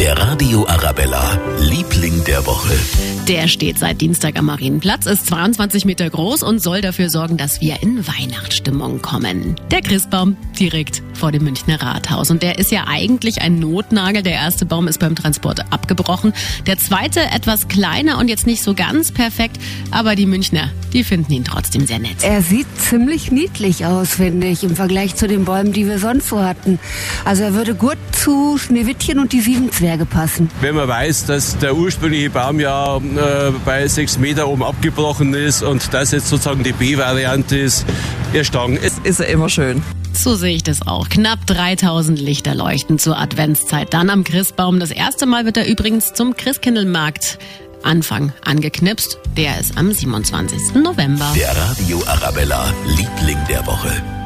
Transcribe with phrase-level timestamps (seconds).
[0.00, 2.72] Der Radio Arabella, Liebling der Woche.
[3.28, 7.60] Der steht seit Dienstag am Marienplatz, ist 22 Meter groß und soll dafür sorgen, dass
[7.60, 9.56] wir in Weihnachtsstimmung kommen.
[9.70, 12.30] Der Christbaum direkt vor dem Münchner Rathaus.
[12.30, 14.22] Und der ist ja eigentlich ein Notnagel.
[14.22, 16.32] Der erste Baum ist beim Transport abgebrochen.
[16.66, 19.58] Der zweite etwas kleiner und jetzt nicht so ganz perfekt.
[19.90, 22.16] Aber die Münchner, die finden ihn trotzdem sehr nett.
[22.22, 26.28] Er sieht ziemlich niedlich aus, finde ich, im Vergleich zu den Bäumen, die wir sonst
[26.28, 26.78] so hatten.
[27.26, 30.50] Also er würde gut zu Schneewittchen und die sieben Zwerge passen.
[30.62, 33.00] Wenn man weiß, dass der ursprüngliche Baum ja äh,
[33.66, 37.84] bei sechs Meter oben abgebrochen ist und das jetzt sozusagen die B-Variante ist,
[38.32, 38.78] erstangen.
[38.82, 39.82] Es ist ja immer schön.
[40.12, 41.08] So sehe ich das auch.
[41.08, 43.94] Knapp 3000 Lichter leuchten zur Adventszeit.
[43.94, 44.80] Dann am Christbaum.
[44.80, 47.38] Das erste Mal wird er übrigens zum Christkindlmarkt
[47.82, 49.18] Anfang angeknipst.
[49.36, 50.74] Der ist am 27.
[50.74, 51.32] November.
[51.34, 54.19] Der Radio Arabella, Liebling der Woche.